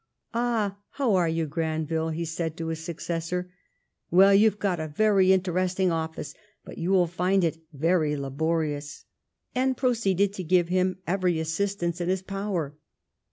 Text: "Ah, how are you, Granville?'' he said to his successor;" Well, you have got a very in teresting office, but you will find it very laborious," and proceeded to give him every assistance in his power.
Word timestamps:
"Ah, 0.33 0.79
how 0.93 1.13
are 1.13 1.29
you, 1.29 1.45
Granville?'' 1.45 2.09
he 2.17 2.25
said 2.25 2.57
to 2.57 2.69
his 2.69 2.83
successor;" 2.83 3.53
Well, 4.09 4.33
you 4.33 4.49
have 4.49 4.57
got 4.57 4.79
a 4.79 4.87
very 4.87 5.31
in 5.31 5.41
teresting 5.43 5.91
office, 5.91 6.33
but 6.65 6.79
you 6.79 6.89
will 6.89 7.05
find 7.05 7.43
it 7.43 7.61
very 7.71 8.17
laborious," 8.17 9.05
and 9.53 9.77
proceeded 9.77 10.33
to 10.33 10.43
give 10.43 10.69
him 10.69 10.97
every 11.05 11.39
assistance 11.39 12.01
in 12.01 12.09
his 12.09 12.23
power. 12.23 12.75